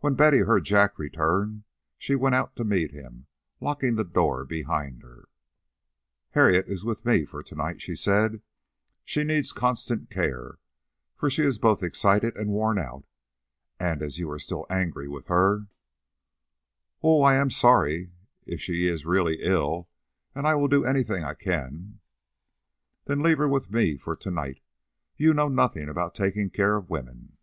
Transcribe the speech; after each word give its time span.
When 0.00 0.14
Betty 0.14 0.38
heard 0.38 0.64
Jack 0.64 0.98
return, 0.98 1.64
she 1.98 2.14
went 2.14 2.34
out 2.34 2.56
to 2.56 2.64
meet 2.64 2.92
him, 2.92 3.26
locking 3.60 3.94
the 3.96 4.02
door 4.02 4.42
behind 4.46 5.02
her. 5.02 5.28
"Harriet 6.30 6.66
is 6.66 6.82
with 6.82 7.04
me 7.04 7.26
for 7.26 7.42
to 7.42 7.54
night," 7.54 7.82
she 7.82 7.94
said. 7.94 8.40
"She 9.04 9.22
needs 9.22 9.52
constant 9.52 10.08
care, 10.08 10.60
for 11.14 11.28
she 11.28 11.42
is 11.42 11.58
both 11.58 11.82
excited 11.82 12.34
and 12.38 12.52
worn 12.52 12.78
out; 12.78 13.04
and 13.78 14.00
as 14.00 14.18
you 14.18 14.34
still 14.38 14.64
are 14.70 14.76
angry 14.78 15.08
with 15.08 15.26
her" 15.26 15.66
"Oh, 17.02 17.20
I 17.20 17.34
am 17.34 17.50
sorry 17.50 18.12
if 18.46 18.62
she 18.62 18.86
is 18.86 19.04
really 19.04 19.42
ill, 19.42 19.90
and 20.34 20.46
I 20.48 20.54
will 20.54 20.68
do 20.68 20.86
anything 20.86 21.22
I 21.22 21.34
can" 21.34 22.00
"Then 23.04 23.20
leave 23.20 23.36
her 23.36 23.48
with 23.50 23.70
me 23.70 23.98
for 23.98 24.16
to 24.16 24.30
night. 24.30 24.60
You 25.18 25.34
know 25.34 25.48
nothing 25.48 25.90
about 25.90 26.14
taking 26.14 26.48
care 26.48 26.76
of 26.78 26.88
women." 26.88 27.36